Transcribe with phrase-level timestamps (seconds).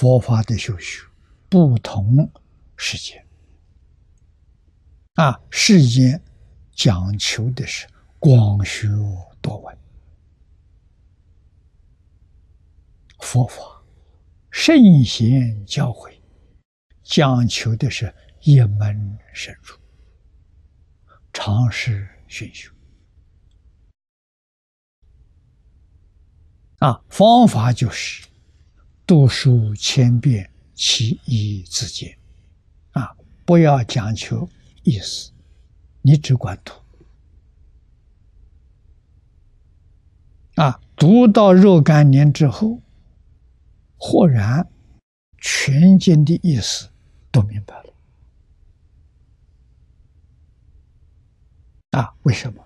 [0.00, 1.04] 佛法的修学
[1.48, 2.30] 不同
[2.76, 3.26] 世界
[5.14, 6.22] 啊，世间
[6.70, 7.84] 讲求的是
[8.20, 8.86] 广学
[9.42, 9.76] 多闻，
[13.18, 13.82] 佛法
[14.52, 16.16] 圣贤教诲
[17.02, 19.76] 讲求的是一门深入，
[21.32, 22.72] 常识熏修。
[26.78, 28.28] 啊，方法就是
[29.08, 32.18] 读书千遍，其义自见。
[32.90, 33.16] 啊，
[33.46, 34.46] 不要讲求
[34.82, 35.32] 意思，
[36.02, 36.74] 你只管读。
[40.56, 42.82] 啊，读到若干年之后，
[43.96, 44.68] 豁然
[45.38, 46.90] 全经的意思
[47.30, 47.94] 都明白了。
[51.92, 52.62] 啊，为什么？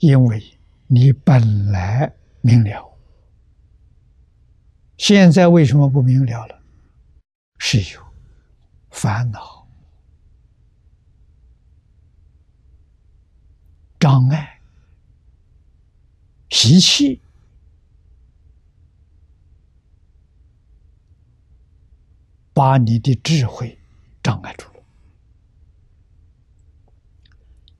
[0.00, 0.57] 因为
[0.90, 2.96] 你本来明了，
[4.96, 6.62] 现在为什么不明了了？
[7.58, 8.00] 是有
[8.90, 9.68] 烦恼、
[14.00, 14.60] 障碍、
[16.48, 17.20] 习气，
[22.54, 23.78] 把你的智慧
[24.22, 24.82] 障碍住了。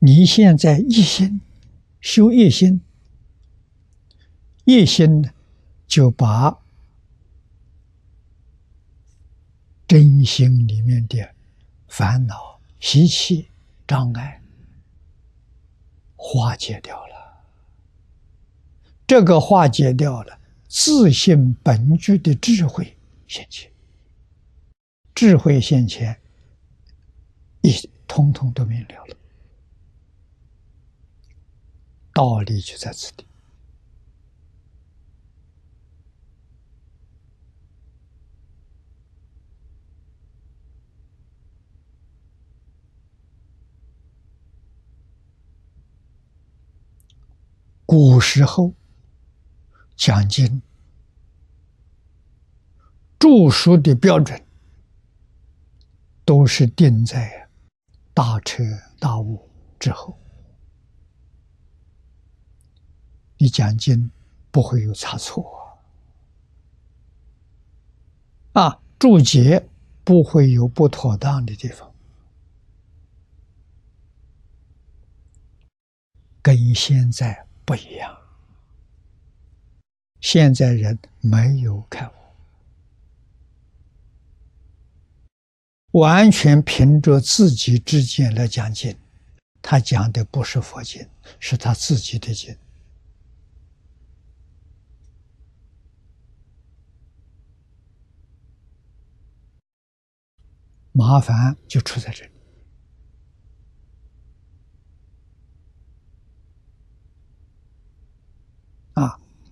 [0.00, 1.40] 你现在一心。
[1.98, 2.82] 修一心，
[4.66, 5.30] 一心，
[5.86, 6.58] 就把
[9.86, 11.34] 真心里面的
[11.86, 13.48] 烦恼、习气、
[13.86, 14.42] 障碍
[16.16, 17.46] 化解掉了。
[19.06, 22.96] 这个化解掉了，自信本具的智慧
[23.28, 23.70] 现前，
[25.14, 26.20] 智慧现前，
[27.60, 29.16] 一通通都明了了。
[32.12, 33.24] 道理就在此地。
[47.86, 48.74] 古时候
[49.96, 50.60] 讲经
[53.18, 54.44] 著书的标准，
[56.24, 57.48] 都是定在
[58.12, 58.64] 大彻
[58.98, 59.48] 大悟
[59.78, 60.18] 之后。
[63.38, 64.10] 你讲经
[64.50, 65.78] 不会有差错
[68.52, 69.68] 啊，注解
[70.02, 71.94] 不会有不妥当的地方，
[76.42, 78.16] 跟现在不一样。
[80.20, 82.12] 现在人没有开悟，
[86.00, 88.96] 完全凭着自己之见来讲经，
[89.60, 91.06] 他讲的不是佛经，
[91.38, 92.56] 是他自己的经。
[100.92, 102.30] 麻烦就出在这里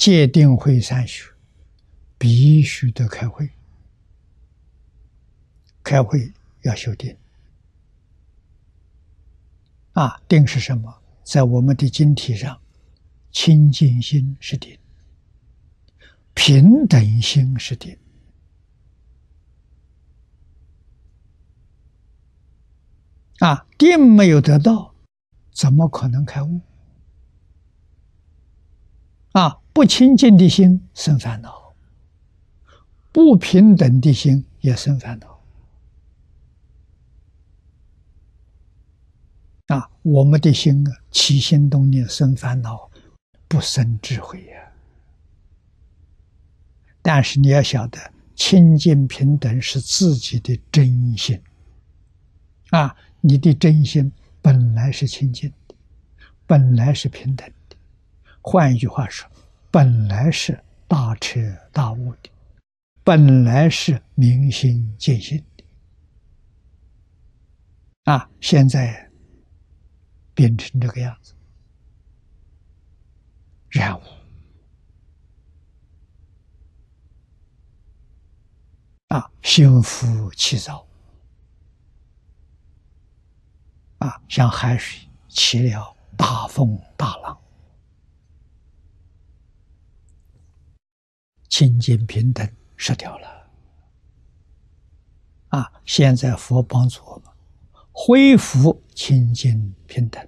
[0.00, 0.02] 啊！
[0.02, 1.30] 戒定慧三学
[2.16, 3.50] 必须得开会，
[5.82, 7.14] 开会要修定
[9.92, 10.18] 啊！
[10.26, 11.02] 定是什么？
[11.22, 12.58] 在我们的经体上，
[13.30, 14.78] 清净心是定，
[16.32, 17.98] 平等心是定。
[23.40, 24.94] 啊，定没有得到，
[25.52, 26.62] 怎么可能开悟？
[29.32, 31.74] 啊，不清净的心生烦恼，
[33.12, 35.40] 不平等的心也生烦恼。
[39.68, 42.90] 啊，我们的心啊，起心动念生烦恼，
[43.46, 44.72] 不生智慧呀。
[47.02, 47.98] 但是你要晓得，
[48.34, 51.40] 清净平等是自己的真心，
[52.70, 52.96] 啊。
[53.22, 54.10] 你的真心
[54.40, 55.74] 本来是清净的，
[56.46, 57.76] 本来是平等的。
[58.40, 59.30] 换一句话说，
[59.70, 61.40] 本来是大彻
[61.72, 62.30] 大悟的，
[63.04, 65.64] 本来是明心见性的。
[68.04, 69.08] 啊，现在
[70.34, 71.34] 变成这个样子，
[73.68, 74.02] 然后
[79.08, 80.84] 啊，心浮气躁。
[83.98, 87.38] 啊，像海水起了大风大浪，
[91.50, 93.50] 清净平等失掉了。
[95.48, 97.24] 啊，现在佛帮助我们
[97.92, 100.26] 恢复清净平等，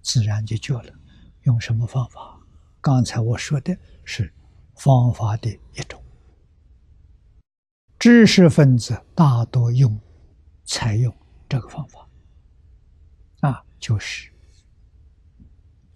[0.00, 0.92] 自然就救了。
[1.42, 2.40] 用什么方法？
[2.80, 4.32] 刚才我说的是
[4.76, 6.02] 方法的一种。
[7.98, 10.00] 知识分子大多用
[10.64, 11.12] 采用
[11.48, 12.08] 这个方法，
[13.40, 14.30] 啊，就是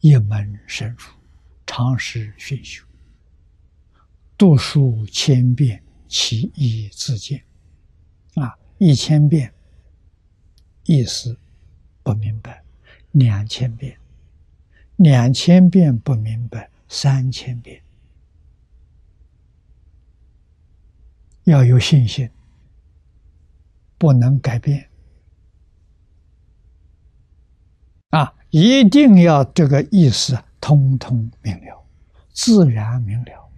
[0.00, 1.05] 一门深入，
[1.67, 2.85] 长时熏修，
[4.41, 7.45] 读书千遍，其义自见。
[8.37, 9.53] 啊，一千遍
[10.85, 11.39] 意思
[12.03, 12.65] 不明白，
[13.11, 13.99] 两千遍，
[14.97, 17.83] 两千遍不明白，三千遍。
[21.45, 22.31] 要有信心，
[23.99, 24.89] 不能改变
[28.09, 28.33] 啊！
[28.49, 31.87] 一定要这个意思通通明了，
[32.33, 33.50] 自然明了，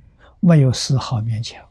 [0.42, 1.64] 没有丝毫勉强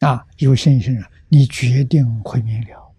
[0.00, 0.26] 啊！
[0.38, 2.92] 有信心了，你决定会明了，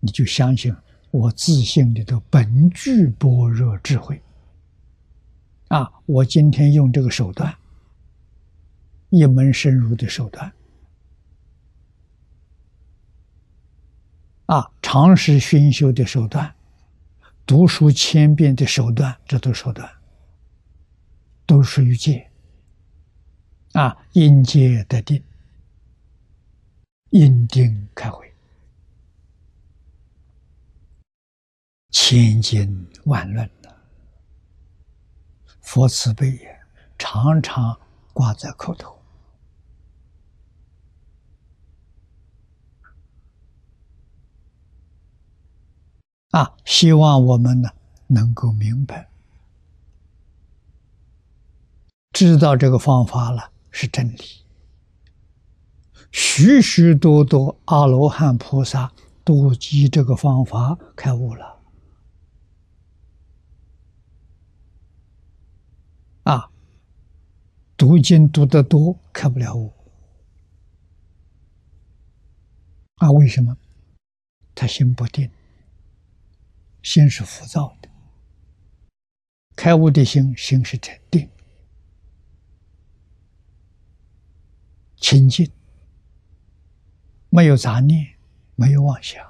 [0.00, 0.74] 你就相信
[1.10, 4.20] 我自信里头本具般若智慧
[5.68, 5.92] 啊！
[6.06, 7.54] 我今天用这个手段。
[9.10, 10.52] 一门深入的手段，
[14.44, 16.54] 啊，长时熏修的手段，
[17.46, 19.90] 读书千遍的手段，这都手段，
[21.48, 22.30] 都属于戒。
[23.72, 25.22] 啊，因戒得定，
[27.10, 28.34] 因定开慧，
[31.90, 33.74] 千经万论的
[35.60, 36.60] 佛慈悲也，
[36.98, 37.78] 常常
[38.12, 38.98] 挂在口头。
[46.30, 47.70] 啊，希望我们呢
[48.06, 49.08] 能够明白，
[52.12, 54.18] 知道这个方法了是真理。
[56.10, 58.92] 许许多多阿罗汉菩萨
[59.24, 61.58] 都依这个方法开悟了。
[66.24, 66.50] 啊，
[67.76, 69.72] 读经读得多开不了悟。
[72.96, 73.56] 啊，为什么？
[74.54, 75.30] 他心不定。
[76.82, 77.88] 心是浮躁的，
[79.54, 81.28] 开悟的心，心是沉定、
[85.00, 85.50] 清净，
[87.30, 88.16] 没有杂念，
[88.56, 89.24] 没有妄想，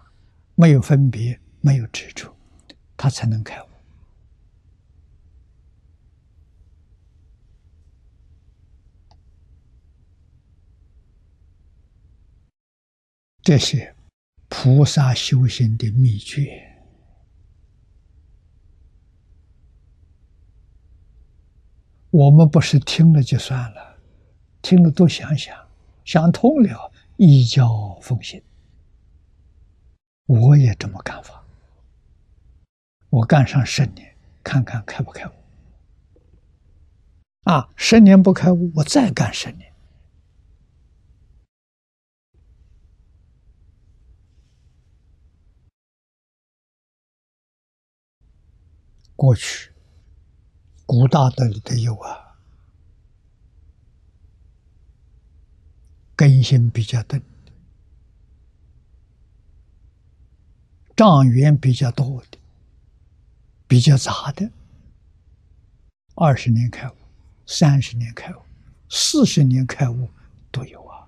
[0.54, 2.34] 没有分别，没有执着，
[2.96, 3.68] 他才能开悟。
[13.42, 13.94] 这些
[14.50, 16.64] 菩萨修行的秘诀。
[22.10, 23.87] 我们不是听了就算了，
[24.60, 25.56] 听了多想想，
[26.04, 28.42] 想通了，一教奉行。
[30.26, 31.42] 我也这么干法，
[33.08, 35.32] 我干上十年，看看开不开悟。
[37.44, 39.72] 啊，十年不开悟，我再干十年。
[49.16, 49.72] 过去。
[50.84, 52.27] 古大德里头有啊，
[56.18, 57.22] 根性比较钝，
[60.96, 62.38] 障缘比较多的，
[63.68, 64.50] 比较杂的，
[66.16, 66.94] 二十年开悟，
[67.46, 68.42] 三十年开悟，
[68.90, 70.10] 四十年开悟
[70.50, 71.06] 都有啊。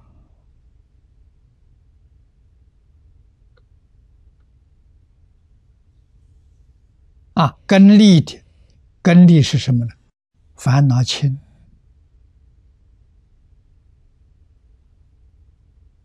[7.35, 8.41] 啊，根利的。
[9.03, 9.93] 根力是什么呢？
[10.55, 11.41] 烦恼轻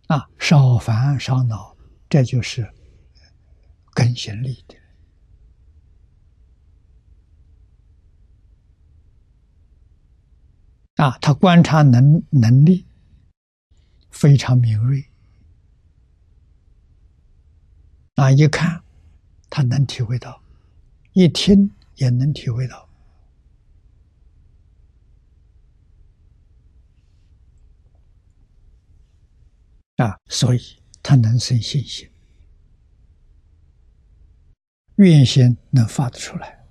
[0.07, 1.75] 啊，少烦少恼，
[2.07, 2.71] 这就是
[3.93, 4.75] 根性力的
[11.03, 11.17] 啊。
[11.19, 12.85] 他观察能能力
[14.12, 15.09] 非常敏锐
[18.15, 18.83] 啊，一看
[19.50, 20.41] 他能体会到，
[21.13, 22.85] 一听也能体会到。
[29.98, 30.60] 啊，所以
[31.02, 32.10] 他能生信心，
[34.96, 36.66] 愿心能发得出来。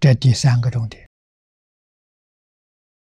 [0.00, 1.08] 这第三个重点。